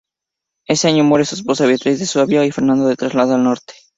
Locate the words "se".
2.89-2.95